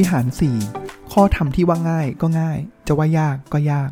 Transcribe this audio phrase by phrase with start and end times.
[0.00, 0.26] วิหาร
[0.70, 3.90] 4 ข้อธรรมที่ว่าง่ายก็ง่าย จะว่ายากก็ยาก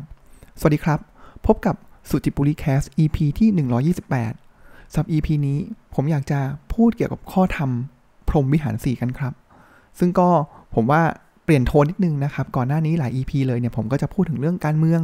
[0.59, 0.99] สวัสดีครับ
[1.45, 1.75] พบกับ
[2.09, 3.49] สุจิปุริแคส EP ที่
[3.95, 5.59] 128สำหรับ EP นี้
[5.95, 6.39] ผมอยากจะ
[6.73, 7.69] พูดเกี่ยวกับข้อธรรม
[8.27, 9.33] พรหมวิหาร 4 กันครับ
[9.99, 10.29] ซึ่งก็
[10.75, 11.01] ผมว่า
[11.43, 15.01] เปลี่ยนโทนนิดนึงนะครับ ก่อนหน้านี้หลาย EP เลยเนี่ยผมก็จะพูดถึงเรื่องการเมือง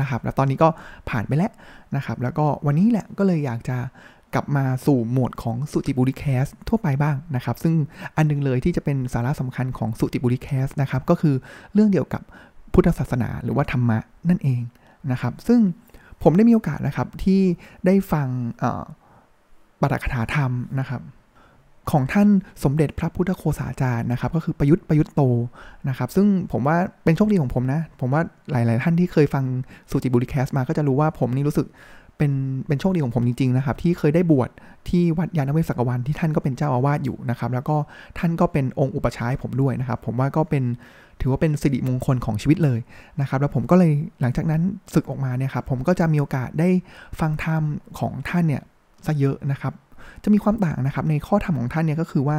[0.00, 0.68] นะครับ แล้วตอนนี้ก็
[1.10, 1.52] ผ่านไปแล้ว
[1.96, 3.76] นะครับ แล้วก็วันนี้แหละก็เลยอยากจะ
[4.34, 7.74] กลับมาสู่โหมดของสุจิบุริแคสทั่วไปบ้างนะครับ ซึ่ง
[8.16, 11.34] อันนึงเลยที่จะเป็นสาระสำคัญของสุจิบุริแคสนะครับ ก็คือ
[11.74, 12.22] เรื่องเกี่ยวกับ
[12.72, 14.60] พุทธศาสนาหรือว่าธรรมะนั่นเอง
[15.12, 15.60] นะครับ ซึ่ง
[16.22, 17.40] ผมได้มีโอกาสนะครับที่
[17.86, 18.28] ได้ฟัง
[19.80, 21.02] ปาฐกถาธรรมนะครับ
[21.90, 22.28] ของท่าน
[22.64, 25.22] สมเด็จพระพุทธโฆษาจารย์นะครับ ก็คือประยุทธ์ประยุทธ์โต
[25.88, 29.44] นะครับ ซึ่งผมว่าเป็นโชคดีของผมนะ ผมว่าหลาย ๆ ท่านที่เคยฟัง
[29.90, 31.66] สุจิบุริแคสมาก็จะรู้ว่าผมนี่รู้สึก
[32.18, 32.32] เป็น
[32.66, 34.50] เป็นโชคดีของผมจริงๆนะครับที่เคยได้บวช
[34.88, 37.76] ที่วัดยานเวศกวันที่ท่านก็เป็นเจ้าอาวาสอยู่นะครับแล้วก็
[38.18, 40.64] ท่านก็เป็นองค์อุปชายผมด้วยนะครับผมว่าก็เป็น
[41.20, 42.78] ถือว่าเป็นสิริมงคลของชีวิตเลย
[43.20, 44.62] นะครับแล้วผมก็เลยหลังจากนั้น
[44.94, 46.68] ศึกออกมาเนี่ยครับผมก็จะมีโอกาสได้
[47.20, 47.62] ฟังธรรม
[47.98, 48.62] ของท่านเนี่ย
[49.06, 49.72] ซะเยอะนะครับ
[50.24, 52.38] จะมีความต่างนะครับในข้อธรรมของท่านเนี่ยก็คือว่า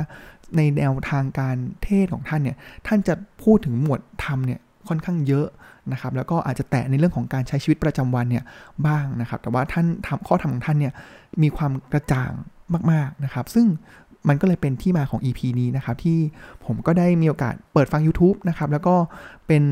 [0.57, 5.47] ในแนวทางการเทศของท่านเนี่ยท่านจะพูดถึงหมวดธรรมเนี่ยค่อนข้างเยอะ
[5.91, 8.43] นะครับแล้วก็อาจจะแตะในเรื่องของการใช้ชีวิตประจำวันเนี่ย
[8.87, 10.93] บ้างนะครับแต่ว่าท่านทำข้อธรรมของท่านเนี่ย
[11.41, 12.31] มีความกระจ่าง
[12.91, 13.67] มากๆนะครับ ซึ่ง
[14.27, 16.19] มันก็เลยเป็นที่มาของ EP นี้นะครับ ที่
[16.65, 18.95] ผมก็ได้มีโอกาสเปิดฟัง YouTube นะครับ แล้วก็
[19.47, 19.63] เป็น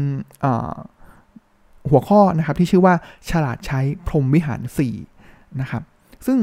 [1.89, 2.93] หัวข้อนะครับที่ชื่อว่า
[3.29, 4.61] ฉลาดใช้พรหมวิหาร
[5.09, 5.83] 4นะครับ
[6.25, 6.37] ซึ่ง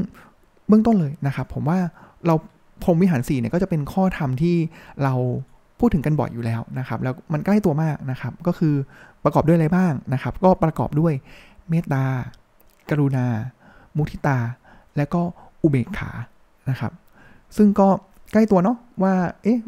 [0.69, 1.79] เบื้องต้นเลยนะครับ ผมว่า
[2.27, 2.35] เรา
[2.83, 4.57] พรหมวิหาร4เนี่ยก็จะเป็นข้อธรรมที่
[5.05, 5.15] เรา
[5.81, 8.75] พูดถึงกันบ่อยอยู่แล้วนะครับ แล้วมันใกล้ตัวมากนะครับ ก็คือ
[9.25, 11.13] ประกอบด้วยอะไรบ้างนะครับ ก็ประกอบด้วย
[11.71, 12.05] เมตตา
[12.91, 13.27] กรุณา
[13.97, 14.39] มุทิตา
[14.97, 15.23] และก็
[15.63, 16.11] อุเบกขา
[16.71, 16.93] นะครับ
[17.57, 17.89] ซึ่งก็
[18.33, 19.59] ใกล้ตัวเนาะว่า เอ๊ะ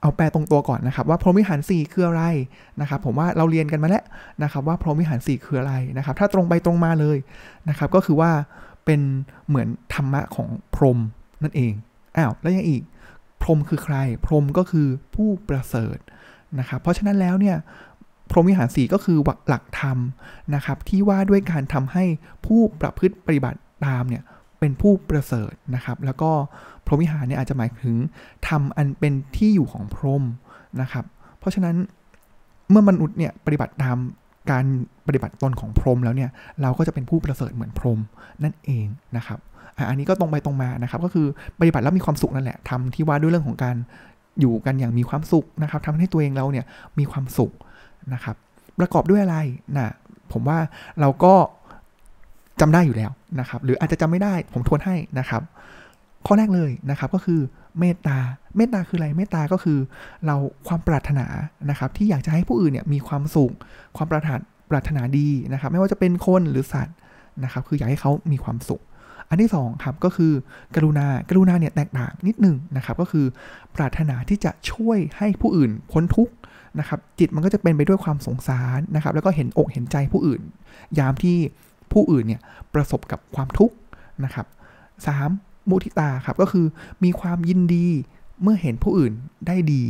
[0.00, 2.24] เอาแปลตรงตัวก่อนนะครับ ว่าพรหมวิหารสี่คืออะไร
[2.80, 4.04] นะครับ ผมว่าเราเรียนกันมาแล้ว
[4.42, 7.18] นะครับว่าพรหมวิหารสี่คืออะไรนะครับ ถ้าตรงไปตรงมาเลย
[7.68, 8.30] นะครับ ก็คือว่า
[8.84, 9.00] เป็น
[9.48, 10.98] เหมือนธรรมะของพรหม
[11.42, 11.72] นั่นเอง
[12.16, 12.82] อ้าว แล้วยังอีก
[13.42, 13.96] พรหมคือใคร
[14.26, 15.98] พรหมก็คือผู้ประเสริฐ
[16.58, 17.56] นะครับ เพราะฉะนั้นแล้วเนี่ย
[18.30, 19.18] พรหมวิหารสีก็คือ
[19.48, 19.98] หลักธรรม
[20.54, 22.04] นะครับ ที่ว่าด้วยการทำให้
[22.46, 24.22] ผู้ประพฤติปฏิบัติตามเนี่ย
[24.60, 26.30] เป็นผู้ประเสริฐนะครับ แล้วก็
[26.86, 27.96] พรหมวิหารเนี่ยอาจจะหมายถึง
[28.48, 30.22] ทำอันเป็นที่อยู่ของพรหม
[30.80, 31.04] นะครับ
[31.38, 31.76] เพราะฉะนั้น
[32.70, 33.98] เมื่อมนุษย์เนี่ยปฏิบัติตาม
[34.50, 34.64] การ
[35.06, 36.30] ปฏิบัติตนของพรหมแล้วเนี่ย
[36.62, 37.98] เราก็จะเป็นผู้ประเสริฐเหมือนพรหม
[38.42, 39.38] นั่นเองนะครับ
[39.88, 41.26] อันนี้ก็ตรงไปตรงมานะครับ ก็คือ
[41.60, 43.76] ปฏิบัติแล้วมีความสุขนั่นแหละทำที่ว่าด้วยเรื่องของการ
[44.40, 46.64] อยู่กันอย่างมีความสุขนะครับทำให้ตัวเองเราเนี่ย
[46.98, 47.52] มีความสุข
[48.14, 48.36] นะครับ
[48.78, 49.36] ประกอบด้วยอะไร
[49.76, 49.92] นะ
[50.32, 50.58] ผมว่า
[51.00, 51.34] เราก็
[52.60, 55.42] จำได้อยู่แล้วนะครับ หรืออาจจะจำไม่ได้ผมทวนให้นะครับ
[56.26, 57.40] ข้อแรกเลยนะครับก็คือ
[57.78, 58.18] เมตตา
[58.56, 59.78] เมตตาคืออะไร เมตตาก็คือ
[60.26, 60.36] เรา
[60.68, 61.26] ความปรารถนา
[61.70, 63.54] นะครับ ที่อยากจะให้ผู้อื่นเนี่ยมีความสุข
[63.96, 64.36] ความปรารถนา
[64.70, 66.96] ปรารถนาดีนะครับ ไม่ว่าจะเป็นคนหรือสัตว์
[67.44, 68.82] นะครับ คืออยากให้เขามีความสุข
[69.28, 70.32] อันที่2ครับก็คือ
[70.74, 73.26] กรุณา กรุณาเนี่ยแตกต่างนิดหนึ่งนะครับ ก็คือ
[73.76, 76.32] ปรารถนาที่จะช่วยให้ผู้อื่นพ้นทุกข์
[76.78, 80.40] นะครับจิตมันก็จะเป็นไปด้วยความสงสารนะครับแล้วก็เห็นอกเห็นใจผู้อื่น
[80.98, 81.36] ยามที่
[81.92, 82.40] ผู้อื่นเนี่ย
[82.74, 83.74] ประสบกับความทุกข์
[84.24, 84.46] นะครับ
[85.06, 85.28] สาม
[85.68, 86.66] มุทิตาครับก็คือ
[87.04, 87.86] มีความยินดี
[88.42, 89.12] เมื่อเห็นผู้อื่น
[89.46, 89.82] ได้ดี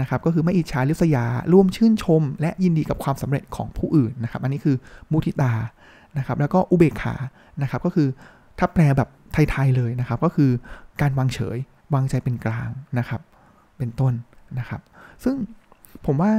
[0.00, 4.76] นะครับก็คือไม่อิจฉาริษยาร่วมชื่นชม และยินดีกับความสำเร็จของผู้อื่นนะครับ อันนี้คือ
[5.12, 5.52] มุทิตา
[6.18, 7.14] นะครับแล้วก็อุเบกขา
[7.62, 8.08] นะครับก็คือ
[8.58, 10.50] ถ้าแปลแบบไทยๆเลยนะครับ ก็คือ
[11.00, 11.56] การวางเฉย
[11.94, 13.20] วางใจเป็นกลางนะครับ
[13.78, 14.12] เป็นต้น
[14.58, 14.80] นะครับ
[15.24, 15.36] ซึ่ง
[16.06, 16.32] ผมว่า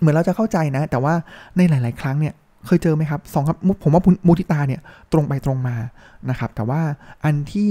[0.00, 1.14] เหมือนเราจะเข้าใจนะ แต่ว่า
[1.56, 2.34] ในหลาย ๆ ครั้งเนี่ย
[2.66, 4.80] เคยเจอไหมครับสองครับผมว่ามุทิตาเนี่ย
[5.12, 5.76] ตรงไปตรงมา
[6.30, 6.80] นะครับ แต่ว่า
[7.24, 7.70] อันที่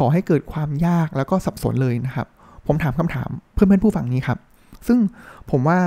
[0.00, 2.26] ก่อให้เกิดความยากแล้วก็สับสนเลยนะครับ
[2.66, 4.38] ผมถามคำถามเพื่อนเพื่อนผู้ฟังนี้ครับ
[4.86, 4.98] ซึ่ง
[5.50, 5.78] ผมว่า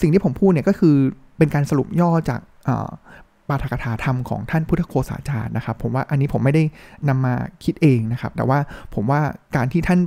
[0.00, 0.94] สิ่งที่ผมพูดเนี่ยก็คือ
[1.38, 2.40] เป็นการสรุปย่อจาก
[3.48, 6.62] ปาฐกถาธรรมของท่านพุทธโคสาจารย์นะครับ ผมว่าอันนี้ผมไม่ได้
[7.08, 7.34] นำมา
[7.64, 8.58] คิดเองนะครับ แต่ว่า
[8.94, 9.20] ผมว่า
[9.56, 10.00] การที่ท่าน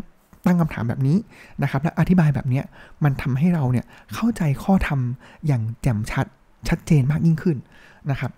[0.45, 1.17] ตั้งคำถามแบบนี้
[1.63, 2.61] นะครับ และอธิบายแบบนี้
[3.03, 4.99] มันทำให้เราเนี่ยเข้าใจข้อธรรม
[5.47, 6.25] อย่างแจ่มชัด
[6.67, 7.57] ชัดเจนมากยิ่งขึ้น
[8.11, 8.31] นะครับ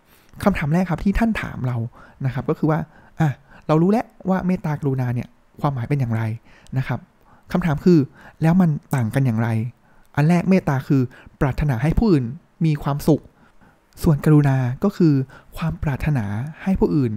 [0.44, 1.77] คำถามแรกครับที่ท่านถามเรา
[2.25, 2.80] นะครับ ก็คือว่า
[3.19, 3.30] อะ
[3.68, 5.27] เรารู้แล้วว่าเมตตากรุณาเนี่ย
[5.62, 6.21] ความหมายเป็นอย่างไร
[6.77, 7.00] นะครับ
[7.51, 8.00] คำถามคือ
[8.42, 9.50] แล้วมันต่างกันอย่างไร
[10.15, 11.01] อันแรกเมตตาคือ
[11.42, 12.25] ปรารถนาให้ผู้อื่น
[12.65, 13.24] มีความสุข
[14.04, 15.13] ส่วนกรุณาก็คือ
[15.57, 16.25] ความปรารถนา
[16.63, 17.12] ให้ผู้อื่น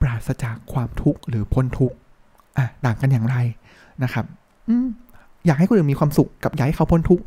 [0.00, 1.96] ปราศจากความทุกข์หรือพ้นทุกข์
[2.58, 3.36] อะต่างกันอย่างไร
[4.04, 4.24] นะครับ
[5.46, 7.24] อยากให้คนอื่นมีความสุขกับอยากให้เขาพ้นทุกข์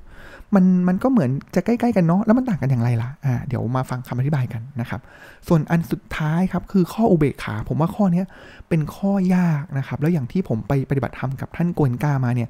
[0.56, 5.02] มันมันก็เหมือนจะใกล้ๆกันเนาะแล้วมันต่างกันอย่างไรล่ะอ่าเดี๋ยวมาฟังคำอธิบายกันนะครับ
[5.48, 8.24] ส่วนอันสุดท้ายครับคือข้ออุเบกขา ผมว่าข้อนี้
[8.70, 12.50] เป็นข้อยากนะครับ แล้วอย่างที่ผมไปปฏิบัติธรรมกับท่านโกนก้ามาเนี่ย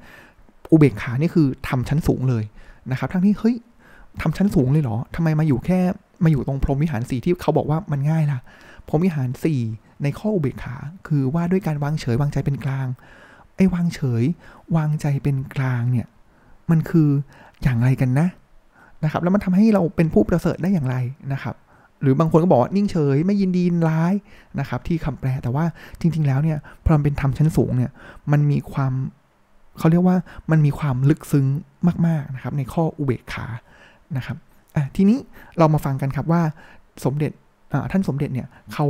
[0.72, 2.44] อุเบกขานี่คือทำชั้นสูงเลย
[2.90, 3.56] นะครับ ทั้งที่เฮ้ย
[4.22, 5.80] ทำชั้นสูงเลยเหรอทำไมมาอยู่แค่
[6.24, 8.38] มาอยู่ตรงพรหมวิหารสี่ที่เขาบอกว่ามันง่ายล่ะ
[8.88, 9.60] พรหมวิหารสี่
[10.02, 10.76] ในข้ออุเบกขา
[11.06, 12.88] คือว่าด้วยการวางเฉยวางใจเป็นกลาง
[13.60, 14.24] อ้วางเฉย
[14.76, 16.06] วางใจเป็นกลางเนี่ย
[16.70, 17.08] มันคือ
[17.62, 18.28] อย่างไรกันนะ
[19.04, 20.96] นะครับ แล้วมันทำให้เราเป็นผู้ประเสริฐได้อย่างไร
[21.32, 21.54] นะครับ
[22.02, 24.14] หรือบางคนก็บอกว่านิ่งเฉย ไม่ยินดีร้าย
[24.60, 25.64] นะครับ ที่คำแปลแต่ว่า
[26.00, 27.90] จริง ๆ แล้วเนี่ยพอมันเป็นธรรมชั้นสูงเนี่ย
[28.32, 28.92] มันมีความ
[29.78, 30.16] เขาเรียกว่า
[30.50, 31.46] มันมีความลึกซึ้ง
[32.06, 33.46] มากๆนะครับ ในข้ออุเบกขา
[34.16, 34.36] นะครับ
[34.76, 35.18] อะทีนี้
[35.58, 36.42] เรามาฟังกันครับว่า
[37.04, 37.32] สมเด็จ
[37.92, 38.86] ท่านสมเด็จเนี่ยเขา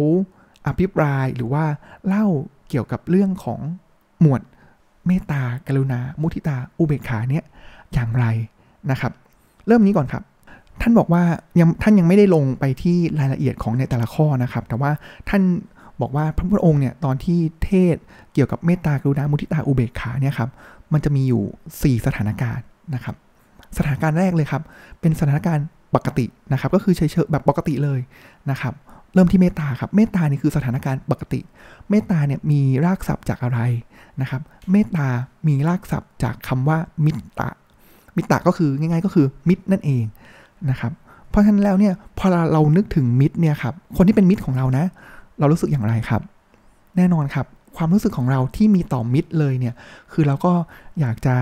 [0.66, 1.64] อภิปรายหรือว่า
[2.06, 2.26] เล่า
[2.68, 3.60] เกี่ยวกับเรื่องของ
[4.20, 4.42] หมวด
[5.06, 7.44] เมตตากรุณา มุทิตา อุเบกขาเนี่ย
[7.92, 8.24] อย่างไร
[8.90, 9.12] นะครับ
[9.66, 10.22] เริ่มนี้ก่อนครับ
[10.80, 11.22] ท่านบอกว่า
[11.60, 14.90] ยังท่านยังไม่ได้ลงไปที่รายละเอียดของในแต่ละข้อนะครับ แต่ว่า
[15.28, 15.42] ท่าน
[16.00, 17.96] บอกว่าพระพุทธองค์เนี่ยตอนที่เทศ
[18.32, 20.50] เกี่ยวกับเมตตากรุณา มุทิตา อุเบกขาเนี่ยครับ
[20.92, 22.64] มันจะมีอยู่ 4 สถานการณ์
[22.94, 23.14] นะครับ
[23.76, 24.62] สถานการณ์แรกเลยครับ
[25.00, 28.00] เป็นสถานการณ์ปกตินะครับ ก็คือเฉยๆแบบปกติเลย
[28.50, 28.74] นะครับ
[29.14, 31.40] เริ่มที่เมตตาครับ เมตตานี่คือสถานการณ์ปกติ
[31.90, 33.60] เมตตาเนี่ยมีรากศัพท์จากอะไร
[34.20, 34.42] นะครับ
[34.72, 35.06] เมตตา
[35.46, 37.50] มีรากศัพท์จากคำว่ามิตตะ
[38.16, 40.04] มิตตะก็คือง่ายๆก็คือมิตรนั่นเอง
[40.70, 40.92] นะครับ
[41.30, 44.84] เพราะฉะนั้นแล้วเนี่ยพอเรานึกถึงมิตรเนี่ยครับ คนที่เป็นมิตรของเรานะ
[45.38, 46.22] เรารู้สึกอย่างไรครับ
[46.96, 47.46] แน่นอนครับ
[47.76, 49.74] ความรู้สึกของเราที่มีต่อมิตรเลยเนี่ย
[50.12, 50.52] คือเราก็
[51.00, 51.34] อยากจะ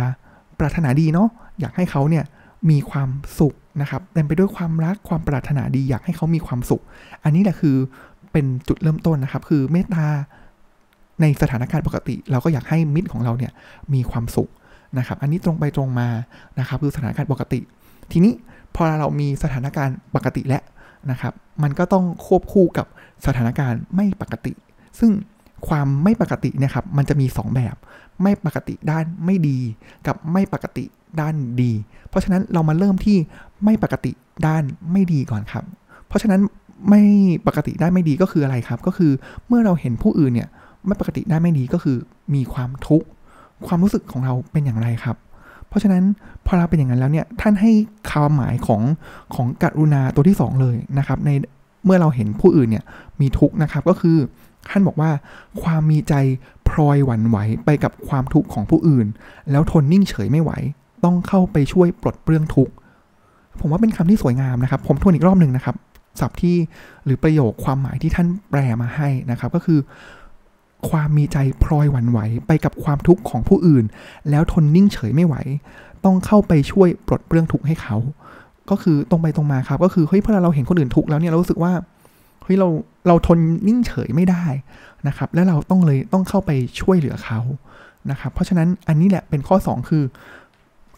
[0.59, 1.29] ปรารถนาดีเนาะ
[1.61, 2.25] อยากให้เขาเนี่ย
[2.71, 6.83] มีความสุข นะครับเต็มไปด้วยความรักความปรารถนาดีอยากให้เขามีความสุข
[7.25, 7.77] อันนี้แหละคือ
[8.33, 10.07] เป็นจุดเริ่มต้นนะครับ คือเมตตา
[11.21, 13.53] ในสถานการณ์ปกติ เราก็อยากให้มิตรของเราเนี่ย
[13.95, 14.51] มีความสุข
[14.99, 16.09] นะครับ อันนี้ตรงไปตรงมา
[16.59, 17.61] นะครับคือสถานการณ์ปกติ
[18.13, 18.33] ทีนี้
[18.75, 20.63] พอเรามีสถานการณ์ปกติแล้ว
[21.11, 21.33] นะครับ
[21.63, 22.87] มันก็ต้องควบคู่กับ
[23.27, 24.53] สถานการณ์ไม่ปกติ
[24.99, 25.11] ซึ่ง
[25.69, 27.77] ความไม่ปกตินี่ยครับ มันจะมี 2 แบบ
[28.23, 29.59] ไม่ปกติด้านไม่ดี
[30.07, 30.85] กับไม่ปกติ
[31.21, 31.73] ด้านดี
[32.09, 33.17] เพราะฉะนั้นเรามาเริ่มที่
[33.65, 34.13] ไม่ปกติ
[34.47, 34.63] ด้าน
[34.93, 35.65] ไม่ดีก่อนครับ
[36.09, 36.41] เพราะฉะนั้น
[36.89, 37.03] ไม่
[37.47, 39.13] ปกติด้านไม่ดีก็คืออะไรครับ ก็คือ
[39.47, 40.49] เมื่อเราเห็นผู้อื่นเนี่ย
[40.87, 41.97] ไม่ปกติด้านไม่ดีก็คือ
[42.35, 43.07] มีความทุกข์
[43.67, 45.17] ความรู้สึกของเราเป็นอย่างไรครับ
[45.69, 46.05] เพราะฉะนั้น
[46.47, 47.73] พอเราเป็นอย่างนั้นแล้วเนี่ยท่านให้
[48.11, 48.83] ความหมายของ
[49.35, 51.31] ของกรุณาตัวที่ 2 เลยนะครับ ใน
[51.85, 52.85] เมื่อเราเห็นผู้อื่นเนี่ย
[53.21, 54.17] มีทุกข์นะครับก็คือ
[54.71, 55.11] ท่านบอกว่า
[55.63, 56.15] ความมีใจ
[56.69, 59.07] พลอยหวั่นไหวไปกับความทุกข์ของผู้อื่น
[59.51, 60.51] แล้วทนนิ่งเฉยไม่ไหว
[61.05, 62.73] ต้องเข้าไปช่วยปลดเปลื้องทุกข์
[63.61, 65.77] ผมว่าเป็นคำที่สวยงามนะครับ ผมทวนอีกรอบหนึ่งนะครับ
[66.21, 66.57] ศัพท์ที่
[67.05, 69.81] หรือประโยคความหมายที่ท่านแปลมาให้นะครับ ก็คือ
[70.91, 73.85] ความมีใจพลอยหวั่นไหวไปกับความทุกข์ของผู้อื่น
[74.31, 75.35] แล้วทนนิ่งเฉยไม่ไหว
[76.05, 77.97] ต้องเข้าไปช่วยปลดเปลื้องทุกข์ให้เขา
[78.71, 81.73] ก็คือตรงไปตรงมาครับ ก็คือเฮ้ยพอเราเห็นคนอื่นทุกข์แล้วเนี่ยเรารู้สึกว่า
[82.49, 82.69] ฮ้ยเรา
[83.09, 84.45] เราทนนิ่งเฉยไม่ได้
[85.09, 86.51] นะครับ แล้วเราต้องเลยต้องเข้าไป
[86.81, 87.41] ช่วยเหลือเขา
[88.11, 90.05] นะครับ เพราะฉะนั้นอันนี้แหละเป็นข้อ 2 คือ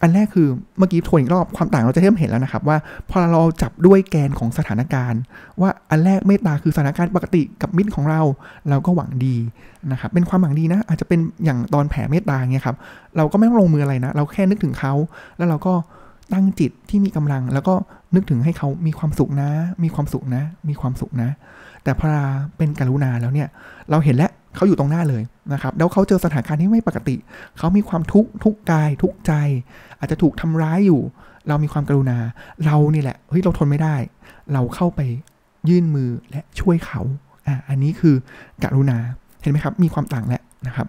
[0.03, 2.77] อันแรกคือเมื่อกี้ทวนอีกรอบความต่างเราจะเริ่มเห็นแล้วนะครับว่า
[3.09, 5.21] พอเราจับด้วยแกนของสถานการณ์
[5.61, 8.21] ว่าอันแรกเมตตาคือสถานการณ์ปกติกับมิตรของเรา
[8.69, 9.37] เราก็หวังดี
[9.91, 12.77] นะครับ เป็นความหวังดีนะ อาจจะเป็นอย่างตอนแผ่เมตตาเงี้ยครับ
[13.17, 14.93] เราก็ไม่ต้องลงมืออะไรนะ เราแค่นึกถึงเขา
[15.37, 15.73] แล้วเราก็
[16.33, 17.73] ตั้งจิตที่มีกำลัง แล้วก็
[18.15, 19.49] นึกถึงให้เขามีความสุขนะ
[19.83, 21.29] มีความสุขนะ มีความสุขนะ
[21.83, 22.07] แต่พอ
[22.57, 23.47] เป็นกรุณาแล้วเนี่ย
[23.89, 25.23] เราเห็นแล้วเขาอยู่ตรงหน้าเลย
[25.53, 27.15] นะครับแล้วเขาเจอสถานการณ์ที่ไม่ปกติ
[27.57, 29.33] เขามีความทุกข์ทุกกายทุกใจ
[29.99, 31.01] อาจจะถูกทำร้ายอยู่
[31.47, 32.17] เรามีความกรุณา
[32.65, 33.95] เรานี่แหละเฮ้ยเราทนไม่ได้
[34.53, 34.99] เราเข้าไป
[35.69, 37.01] ยื่นมือและช่วยเขา
[37.47, 38.15] อ่าอันนี้คือ
[38.63, 38.97] กรุณา
[39.41, 40.87] เห็นไหมครับ มีความต่างแล้วนะครับ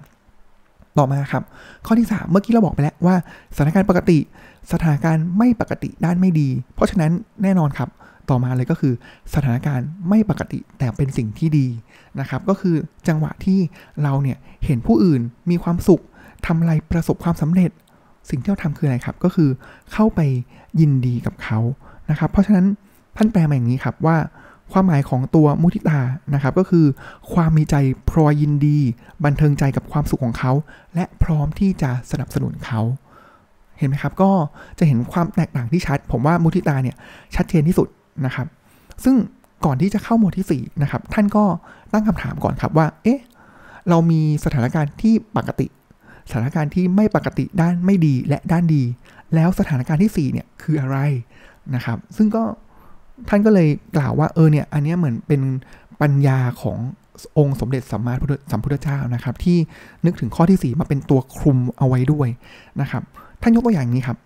[0.99, 1.42] ต่อมาครับ
[1.87, 3.14] ข้อที่ 3 เมื่อกี้เราบอกไปแล้วว่า
[3.54, 4.18] สถานการณ์ปกติ
[4.72, 7.88] สถานการณ์ไม่ปกติด้านไม่ดี เพราะฉะนั้นแน่นอนครับ
[8.30, 8.94] ต่อมาเลยก็คือ
[9.34, 11.66] สถานการณ์ไม่ปกติแต่เป็นสิ่งที่ดี
[12.20, 12.76] นะครับ ก็คือ
[13.08, 13.58] จังหวะที่
[14.02, 15.20] เราเนี่ยเห็นผู้อื่น
[15.50, 16.02] มีความสุข
[16.46, 17.70] ทำอะไรประสบความสำเร็จ
[18.30, 19.50] สิ่งที่เราทำคืออะไรครับ ก็คือ
[19.92, 20.20] เข้าไป
[20.80, 21.58] ยินดีกับเขา
[22.11, 22.66] นะครับ เพราะฉะนั้น
[23.16, 24.16] ท่านแปลมาอย่างนี้ครับว่า
[24.73, 26.00] ความหมายของตัวมุทิตา
[26.35, 26.87] นะครับก็คือ
[27.33, 27.75] ความมีใจ
[28.11, 28.79] พรอยยินดี
[29.25, 30.52] บันเทิงใจกับความสุขของเขา
[30.95, 32.81] และพร้อมที่จะสนับสนุนเขา
[33.79, 34.31] เห็นไหมครับก็
[34.79, 36.97] จะเห็นความแตกต่างที่ชัด ผมว่ามุทิตาเนี่ย
[37.35, 37.88] ชัดเจนที่สุด
[38.26, 38.47] นะครับ
[39.05, 39.17] ซึ่ง
[39.64, 41.45] ก่อนที่จะเข้าหมวดที่4นะครับท่านก็
[41.93, 43.21] ตั้งคำถามก่อนครับว่า เอ๊ะ
[43.88, 45.67] เรามีสถานการณ์ที่ปกติ
[46.29, 48.83] สถานการณ์ที่ไม่ปกติด้านไม่ดีและด้านดี
[49.35, 50.99] แล้วสถานการณ์ที่4เนี่ยคืออะไร
[51.75, 52.43] นะครับ ซึ่งก็
[53.28, 55.40] ท่านก็เลยกล่าวว่าเออเนี่ยอันนี้เหมือนเป็น
[56.00, 56.78] ปัญญาของ
[57.38, 58.12] องค์สมเด็จสัมมา
[58.50, 59.59] สัมพุทธเจ้านะครับ ที่
[60.04, 62.28] นึกถึงข้อที่ 4 มาเป็นตัวคลุมเอาไว้ด้วย
[62.81, 63.02] นะครับ
[63.42, 64.19] ท่านยกตัวอย่างนี้ครับ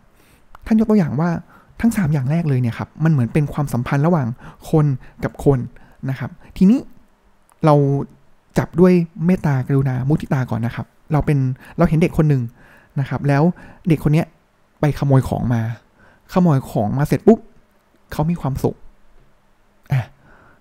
[0.67, 1.31] ท่านยกตัวอย่างว่า
[1.81, 4.29] ทั้ง 3 อย่างแรกเลยเนี่ยครับมันเหมือนเป็นความสัมพันธ์ระหว่าง
[4.71, 4.87] คน
[5.25, 5.59] กับคน
[6.11, 6.79] นะครับ ทีนี้
[7.65, 7.75] เรา
[8.59, 8.93] จับด้วย
[9.27, 11.39] เมตตากรุณามุทิตาก่อนนะครับ เราเป็น
[11.79, 12.43] เราเห็นเด็กคนหนึ่ง
[13.01, 13.43] นะครับ แล้ว
[13.89, 14.25] เด็กคนนี้
[14.81, 15.63] ไปขโมยของมา
[16.33, 17.39] ขโมยของมาเสร็จปุ๊บ
[18.13, 18.77] เขามีความสุข
[19.93, 20.07] อะ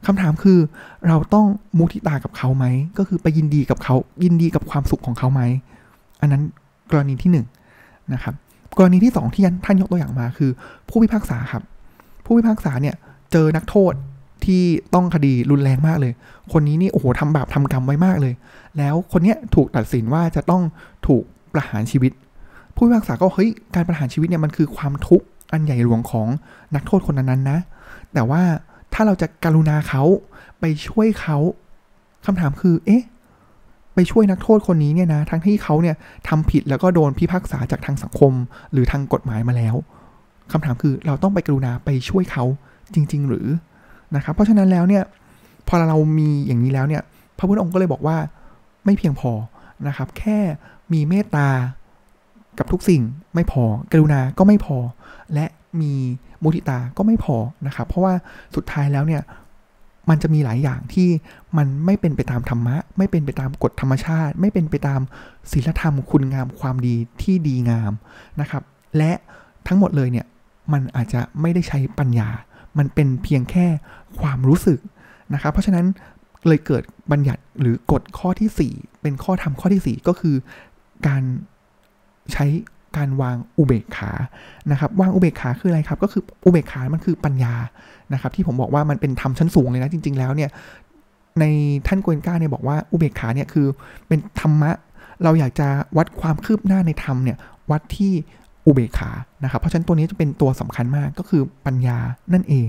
[0.05, 0.59] คำถามคือ
[1.07, 1.45] เราต้อง
[1.77, 2.65] มุทิตากับเขาไหม
[2.97, 5.41] ก็คือไปยินดีกับเขายินดีกับความสุขของเขาไหม
[6.21, 6.41] อันนั้น
[6.91, 7.45] กรณีที่หนึ่ง
[8.13, 8.33] นะครับ
[8.77, 10.51] กรณีที่สองที่ท่านยกตัวอย่างมาคือ
[10.89, 11.63] ผู้พิพากษาครับ
[12.25, 12.95] ผู้พิพากษาเนี่ย
[13.31, 13.93] เจอนักโทษ
[14.45, 16.13] ที่ต้องคดีรุนแรงมากเลย
[16.53, 18.33] คนนี้นี่โอ้โหทำบาปทำกรรมไว้มากเลย
[18.77, 20.61] แล้วคนเนี้ยถูกตัดสินว่าจะต้อง
[21.07, 21.23] ถูก
[21.53, 22.11] ประหารชีวิต
[22.75, 25.25] ผู้พิพากษาก็เฮ้ยการประหารชีวิตเนี่ยมันคือความทุกข์
[25.55, 26.27] อันใหญ่หลวงของ
[26.75, 27.59] นักโทษคนนั้นนะ
[28.13, 28.41] แต่ว่า
[28.93, 30.03] ถ้าเราจะการุณาเขา
[30.59, 31.37] ไปช่วยเขา
[32.25, 33.03] คำถามคือ เอ๊ะ
[33.95, 35.95] ไปช่วยนักโทษคนนี้เนี่ยนะ ทั้งที่เขาเนี่ย
[36.27, 38.33] ทำผิดแล้วก็โดนพิพากษาจากทางสังคม
[38.71, 39.75] หรือทางกฎหมายมาแล้ว
[40.51, 42.43] คำถามคือเราต้องไปกรุณาไปช่วยเขา
[42.93, 43.47] จริง ๆ หรือ
[44.15, 45.03] นะครับ เพราะฉะนั้นแล้วเนี่ย
[45.67, 47.03] พอเรามีอย่างนี้แล้วเนี่ย
[47.37, 48.17] พระพุทธองค์ก็เลยบอกว่า
[48.85, 49.31] ไม่เพียงพอ
[49.87, 50.37] นะครับ แค่
[50.93, 51.49] มีเมตตา
[52.59, 53.01] กับทุกสิ่ง
[53.35, 54.77] ไม่พอกรุณาก็ไม่พอ
[55.33, 55.45] และ
[55.81, 55.93] มี
[56.43, 58.13] มุทิตาก็ไม่พอนะครับ เพราะว่า
[58.55, 59.23] สุดท้ายแล้วเนี่ย
[60.09, 61.07] มันจะมีหลายอย่างที่
[61.57, 65.01] มันไม่เป็นไปตามธรรมะ ไม่เป็นไปตามกฎธรรมชาติ ไม่เป็นไปตาม
[65.51, 67.91] ศีลธรรมคุณงามความดีที่ดีงาม
[68.41, 68.63] นะครับ
[68.97, 69.11] และ
[69.67, 70.25] ทั้งหมดเลยเนี่ย
[70.73, 72.29] มันอาจจะไม่ได้ใช้ปัญญา
[72.77, 73.65] มันเป็นเพียงแค่
[74.19, 74.79] ความรู้สึก
[75.33, 75.85] นะครับ เพราะฉะนั้น
[76.47, 80.35] เลยเกิดบัญญัติหรือกฎข้อที่ 4 เป็นข้อธรรมข้อที่ 4 ก็คือ
[81.07, 81.23] การ
[82.33, 82.45] ใช้
[82.97, 84.11] การวางอุเบกขา
[84.71, 87.53] นะครับ วางอุเบกขาคืออะไรครับ ก็คืออุเบกขา มันคือปัญญา
[88.13, 90.49] นะครับ ที่ผมบอกว่ามันเป็นธรรมชั้นสูงเลยนะ จริง ๆ แล้วเนี่ย
[91.39, 91.45] ใน
[91.87, 93.67] ท่านโกเอนก้าเนี่ยบอกว่าอุเบกขาเนี่ยคือ
[94.07, 94.71] เป็นธรรมะ
[95.23, 95.67] เราอยากจะ
[95.97, 97.37] วัดความคืบหน้าในธรรมเนี่ย
[97.71, 98.13] วัดที่
[98.65, 99.11] อุเบกขา
[99.43, 101.97] นะครับ เพราะฉะนั้นตัวนี้จะเป็นตัวสำคัญมาก ก็คือปัญญา
[102.33, 102.67] นั่นเอง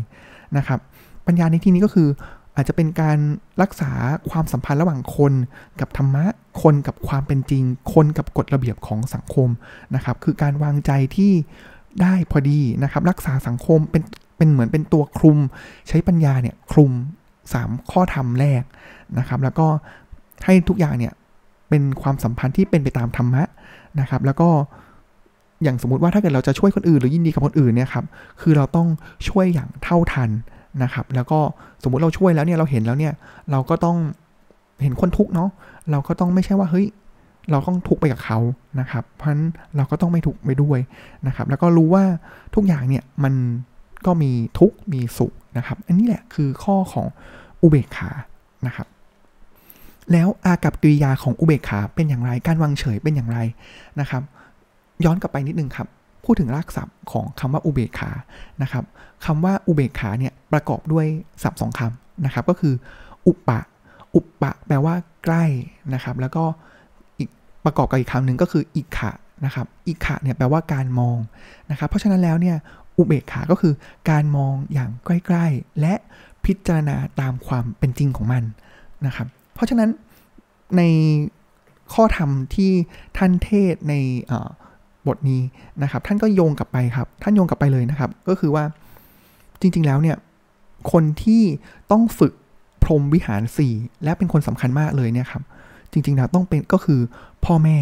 [0.56, 0.80] นะครับ
[1.26, 2.08] ปัญญาในที่นี้ก็คือ
[2.56, 3.18] อาจจะเป็นการ
[3.62, 3.90] รักษา
[4.30, 5.32] ความสัมพันธ์ระหว่างคน
[5.80, 6.24] กับธรรมะ
[6.62, 9.48] คนกับความเป็นจริง คนกับกฎระเบียบของสังคม
[9.94, 11.32] นะครับ คือการวางใจที่
[12.02, 14.02] ได้พอดีนะครับ รักษาสังคมเป็น
[14.36, 15.38] เป็นเหมือนเป็นตัวคลุม
[15.88, 16.92] ใช้ปัญญาเนี่ยคลุม
[17.42, 18.62] 3 ข้อธรรมแรก
[19.18, 19.66] นะครับ แล้วก็
[20.44, 21.12] ให้ทุกอย่างเนี่ย
[21.68, 23.42] เป็นความสัมพันธ์ที่เป็นไปตามธรรมะ
[24.00, 24.48] นะครับ แล้วก็
[25.62, 28.04] อย่างสมมติว่าถ้าเกิดเราจะช่วยคนอื่นหรือยินดีกับคนอื่นเนี่ยครับ
[28.40, 28.88] คือเราต้อง
[29.28, 30.30] ช่วยอย่างเท่าทัน
[30.82, 31.38] นะครับ แล้วก็
[31.82, 33.12] สมมุติเราช่วยแล้วเนี่ยเราเห็นแล้วเนี่ย
[33.50, 33.96] เราก็ต้อง
[34.82, 35.50] เห็นคนทุกเนาะ
[35.90, 36.86] เราก็ต้องไม่ใช่ว่าเฮ้ย
[37.50, 38.38] เราต้องทุกไปกับเขา
[38.80, 39.44] นะครับ เพราะฉะนั้น
[39.76, 40.78] เราก็ต้องไม่ทุกไปด้วย
[41.26, 42.04] นะครับ แล้วก็รู้ว่า
[42.54, 43.34] ทุกอย่างเนี่ยมัน
[44.06, 47.06] ก็มีทุกมีสุขนะครับ อันนี้แหละคือข้อของ
[47.62, 48.10] อุเบกขา
[48.66, 48.86] นะครับ
[50.12, 53.38] แล้วอากับกิริยาของอุเบกขาเป็นอย่างไร การวางเฉยเป็นอย่างไร
[54.00, 54.22] นะครับ
[55.04, 55.88] ย้อนกลับไปนิดนึงครับ
[56.26, 58.10] พูดถึงรากศัพท์ของคำว่าอุเบกขา
[58.62, 58.84] นะครับ
[59.24, 61.06] คำว่าอุเบกขาเนี่ยประกอบด้วย
[61.42, 62.74] ศัพท์สองคำนะครับ ก็คือ
[63.26, 63.60] อุปะ
[64.14, 65.44] อุปปะแปลว่าใกล้
[65.94, 66.44] นะครับ แล้วก็
[67.18, 67.28] อีก
[67.64, 69.10] ประกอบกับอีกคำหนึ่งก็คืออิขะ
[69.44, 71.18] นะครับอิขะเนี่ยแปลว่าการมอง
[71.70, 72.56] นะครับ เพราะฉะนั้นแล้วเนี่ย
[72.96, 73.74] อุเบกขาก็คือ
[74.10, 75.94] การมองอย่างใกล้ๆ และ
[76.44, 78.44] พิจารณาตามความเป็นจริงของมัน
[79.06, 79.90] นะครับ เพราะฉะนั้น
[80.76, 80.82] ใน
[81.94, 82.72] ข้อธรรมที่
[83.16, 83.94] ท่านเทศใน
[85.08, 85.40] บทนี้
[85.82, 88.64] นะครับ ท่านก็โยงกลับไปครับ ท่านโยงกลับไปเลยนะครับ ก็คือว่า
[89.60, 90.16] จริง ๆ แล้วเนี่ย
[90.92, 91.42] คนที่
[91.90, 92.32] ต้องฝึก
[92.82, 93.68] พรหมวิหารสี
[94.04, 95.42] และเป็นคนสำคัญมากเลยเนี่ยครับ
[95.92, 97.00] จริงๆแล้วต้องเป็นก็คือ
[97.44, 97.78] พ่อแม่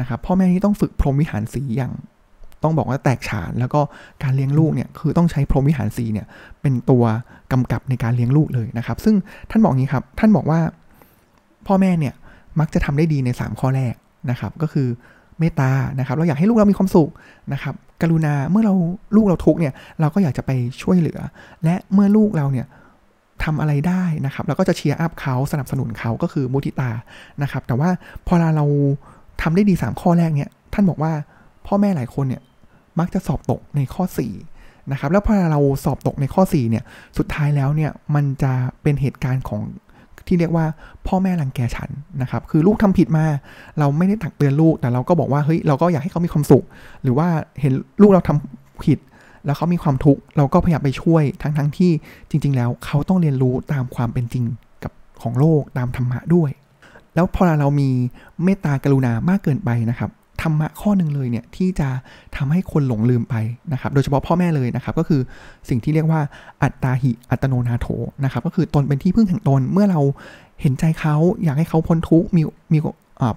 [0.00, 1.92] นะครับ พ่อแม่ที่ต้องฝึกพรหมวิหารสีอย่าง
[2.62, 3.80] ต้องบอกว่าแตกฉาน แล้วก็
[4.22, 6.26] การเลี้ยงลูกเนี่ยคือต้องใช้พรหมวิหารสีเนี่ย
[6.62, 7.04] เป็นตัว
[7.52, 9.14] กำกับในการเลี้ยงลูกเลยนะครับ ซึ่ง
[9.50, 10.60] ท่านบอกงี้ครับ ท่านบอกว่า
[11.66, 12.14] พ่อแม่เนี่ย
[12.60, 13.94] มักจะทำได้ดีใน 3 ข้อแรก
[14.30, 14.88] นะครับ ก็คือ
[15.42, 17.10] เมตตานะครับ เราอยากให้ลูกเรามีความสุข
[17.52, 18.74] นะครับกรุณาเมื่อเรา
[19.16, 20.50] ลูกเราทุกเนี่ยเราก็อยากจะไป
[20.82, 21.18] ช่วยเหลือ
[21.64, 22.66] และเมื่อลูกเราเนี่ย
[23.44, 26.90] ทำอะไรได้นะครับเราก็จะเชียร์อัพเขาสนับสนุนเขาก็คือมุทิตา
[27.42, 27.90] นะครับ แต่ว่า
[28.26, 28.66] พอเรา
[29.42, 31.12] ทำได้ดี 3 ข้อแรกเนี่ยท่านบอกว่า
[31.66, 32.42] พ่อแม่หลายคนเนี่ย
[32.98, 34.04] มักจะสอบตกในข้อ
[34.46, 36.84] 4 นะครับ แล้วพอเราสอบตกในข้อ 4 เนี่ย
[37.18, 39.62] สุดท้ายแล้วเนี่ย มันจะเป็นเหตุการณ์ของ
[40.26, 40.66] ที่เรียกว่า
[41.06, 41.90] พ่อแม่รังแกฉัน
[42.22, 43.24] นะครับคือลูกทำผิดมา
[43.78, 46.64] เราไม่ได้ตักเตือนลูกแต่เราก็บอกว่าเฮ้ยเราก็อยากให้เขามีความสุข
[47.02, 47.28] หรือว่า
[47.60, 48.98] เห็นลูกเราทำผิด
[49.46, 51.90] แล้วเขามีความทุกข์เราก็พยายามไปช่วยทั้งทั้งที่
[52.30, 54.44] จริง ๆ แล้วเขาต้องเรียนรู้ตามความเป็นจริง
[54.82, 56.50] กับของโลกตามธรรมะด้วย
[57.14, 57.90] แล้วพอเรามี
[58.44, 60.10] เมตตากรุณามากเกินไปนะครับ
[60.42, 61.88] ธรรมะข้อหนึ่งเลยเนี่ยที่จะ
[62.36, 63.34] ทำให้คนหลงลืมไป
[63.72, 65.20] นะครับ โดยเฉพาะพ่อแม่เลยนะครับก็คือ
[65.68, 66.20] สิ่งที่เรียกว่า
[66.62, 67.86] อัตตาหิอัตโนนาโถ
[68.24, 70.00] นะครับก็คือตนเป็นที่พึ่งแห่งตนเมื่อเรา
[70.60, 72.78] เห็นใจเขาอยากให้เขาพ้นทุกข์มีมี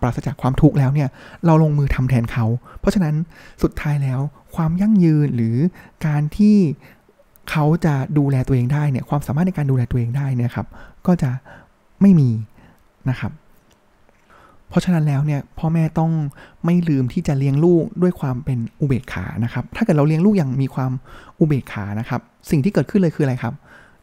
[0.01, 1.09] ปราศจากความทุกข์แล้วเนี่ย
[1.45, 2.45] เราลงมือทำแทนเขา
[2.79, 3.15] เพราะฉะนั้น
[3.63, 4.19] สุดท้ายแล้ว
[4.55, 5.55] ความยั่งยืนหรือ
[6.05, 6.57] การที่
[7.51, 10.67] เขาจะดูแลตัวเองได้เนี่ยความสามารถในการดูแลตัวเองได้เนี่ยครับ
[11.07, 11.31] ก็จะ
[12.01, 12.29] ไม่มี
[13.09, 13.31] นะครับ
[14.69, 16.11] เพราะฉะนั้นแล้วเนี่ยพ่อแม่ต้อง
[16.65, 20.91] ไม่ลืมที่จะเลี้ยงลูกด้วยความเป็นอุเบกขานะครับ ถ้าเกิดเราเลี้ยงลูกอย่างมีความ
[21.39, 23.53] อุเบกขานะครับ สิ่งที่เกิดขึ้นเลยคืออะไรครับ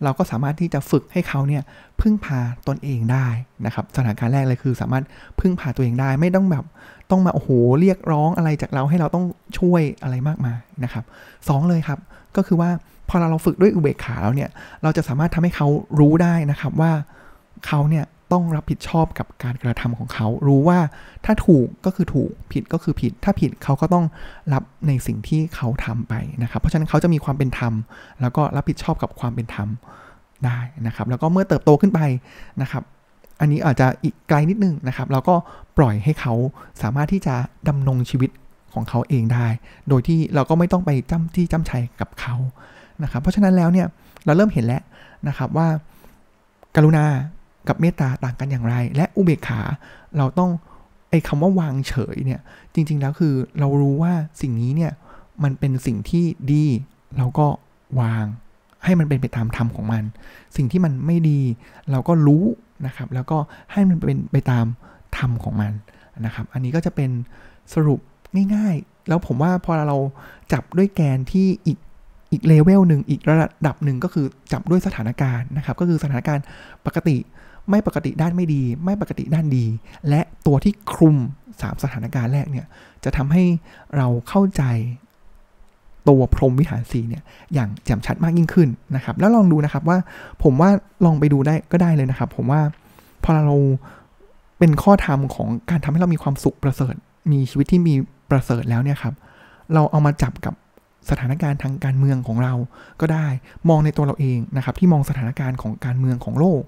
[0.05, 1.63] เราก็สามารถที่จะฝึกให้เขาเนี่ย
[2.01, 3.27] พึ่งพาตนเองได้
[3.67, 5.05] นะครับ สถานการณ์แรกเลยคือสามารถ
[5.41, 6.65] พึ่งพาตัวเองได้ ไม่ต้องแบบ
[7.11, 7.51] ต้องมาโอ้โห
[7.81, 9.25] เรียกร้องอะไรจากเราให้เราต้อง
[9.59, 11.05] ช่วยอะไรมากมายนะครับ
[11.49, 11.99] สองเลยครับ
[12.37, 12.71] ก็คือว่า
[13.09, 14.51] พอเราเราฝึกด้วยอุเบกขาแล้วเนี่ย
[14.83, 15.69] เราจะสามารถทำให้เขา
[16.01, 16.93] รู้ได้นะครับว่า
[17.67, 20.79] เขาเนี่ย ต้องรับผิดชอบกับการกระทำของเขา รู้ว่า
[21.25, 24.05] ถ้าถูกก็คือถูกผิดก็คือผิด ถ้าผิดเขาก็ต้อง
[24.53, 27.73] รับในสิ่งที่เขาทำไปนะครับ เพราะฉะนั้นเขาจะมีความเป็นธรรม
[28.21, 29.69] แล้วก็รับผิดชอบกับความเป็นธรรม
[30.47, 32.01] ได้นะครับ แล้วก็เมื่อเติบโตขึ้นไป
[32.63, 32.83] นะครับ
[33.41, 35.35] อันนี้อาจจะอีกไกลนิดนึงนะครับเราก็
[35.79, 36.35] ปล่อยให้เขา
[36.83, 37.35] สามารถที่จะ
[37.69, 38.31] ดำรงชีวิต
[38.75, 39.47] ของเขาเองได้
[39.89, 42.35] โดยที่เราก็ไม่ต้องไปจ้ำที่จ้ำชัยกับเขา
[43.03, 43.87] นะครับ เพราะฉะนั้นแล้วเนี่ย
[44.25, 44.83] เราเริ่มเห็นแล้ว
[45.29, 45.69] นะครับว่า
[46.77, 47.05] กรุณา
[47.69, 49.61] กับเมตตาต่างกันอย่างไร และอุเบกขา
[50.19, 50.51] เราต้อง
[51.11, 52.41] ไอ้คำว่าวางเฉยเนี่ย
[52.75, 54.93] จริง ๆ แล้วคือเรารู้ว่าสิ่งนี้เนี่ย
[55.43, 56.67] มันเป็นสิ่งที่ดี
[57.19, 57.47] เราก็
[58.01, 58.25] วาง
[58.85, 60.03] ให้มันเป็นไปตามธรรมของมัน
[60.57, 61.41] สิ่งที่มันไม่ดี
[61.91, 62.45] เราก็รู้
[62.87, 63.39] นะครับ แล้วก็
[63.73, 64.67] ให้มันเป็นไปตาม
[65.17, 65.73] ธรรมของมัน
[66.25, 67.11] นะครับ อันนี้ก็จะเป็น
[67.75, 68.01] สรุป
[68.55, 69.99] ง่ายๆ แล้วผมว่าพอเรา
[70.53, 71.79] จับด้วยแกนที่อีก
[72.33, 76.45] อีกเลเวลหนึ่งอีกระดับหนึ่งก็คือจับด้วยสถานการณ์นะครับ ก็คือสถานการณ์
[76.87, 77.17] ปกติ
[77.71, 79.65] ไม่ปกติด้านไม่ดี ไม่ปกติด้านดี
[80.09, 81.17] และตัวที่คลุม
[81.51, 82.67] 3 สถานการณ์แรกเนี่ย
[83.05, 83.45] จะทำให้
[83.97, 84.63] เราเข้าใจ
[86.09, 87.23] ตัวพรหมวิหารสีเนี่ย
[87.55, 89.99] อย่างแจ่มชัดมากยิ่งขึ้นนะครับ แล้วลองดูนะครับว่า
[90.43, 90.71] ผมว่า
[91.05, 92.61] ลองไปดูได้ก็ได้เลยนะครับ ผมว่า
[93.25, 93.57] พอเรา
[94.59, 96.95] เป็นข้อธรรมของการทำให้เรามีความสุขประเสริฐ
[97.33, 97.95] มีชีวิตที่มี
[98.31, 99.15] ประเสริฐแล้วเนี่ยครับ
[99.75, 100.55] เราเอามาจับกับ
[101.11, 102.55] สถานการณ์ทางการเมืองของเรา
[103.01, 103.27] ก็ได้
[103.69, 106.63] มองในตัวเราเองนะครับ ที่มองสถานการณ์ของการเมืองของโลก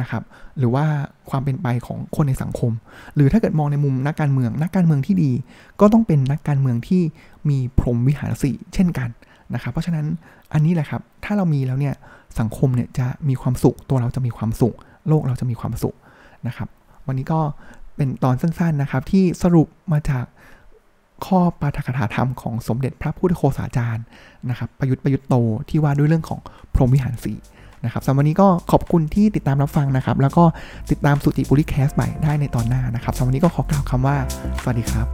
[0.00, 0.22] นะครับ
[0.58, 0.84] หรือว่า
[1.30, 2.72] ความเป็นไปของคนในสังคม
[3.14, 5.32] หรือถ้าเกิดมองในมุมนักการเมือง นักการเมืองที่ดี
[5.80, 7.02] ก็ต้องเป็นนักการเมืองที่
[7.48, 9.08] มีพรหมวิหารสีเช่นกัน
[9.54, 10.06] นะครับ เพราะฉะนั้น
[10.52, 11.94] อันนี้แหละครับ ถ้าเรามีแล้วเนี่ย
[12.40, 14.74] สังคมเนี่ยจะมีความสุข ตัวเราจะมีความสุข
[15.08, 15.94] โลกเราจะมีความสุข
[16.46, 16.68] นะครับ
[17.06, 17.40] วันนี้ก็
[17.96, 20.24] เป็นตอนสั้นๆนะครับ ที่สรุปมาจาก
[21.26, 24.04] ข้อปาฐกถาธรรมของสมเด็จพระพุทธโฆษาจารย์
[24.50, 25.34] นะครับ ประยุทธ์ประยุทธ์โต
[25.68, 26.40] ที่ว่าด้วยเรื่องของ
[26.74, 27.32] พรหมวิหารสี
[27.84, 30.44] นะครับสำหรับวันนี้ก็ขอบคุณที่ติดตามรับฟังนะครับ แล้วก็
[30.90, 34.16] ติดตามสุติบุริแคสใหม่ได้ในตอนหน้านะครับสำหรับวันนี้ก็ขอกล่าวคำว่า
[34.62, 35.06] สวัสดีครับ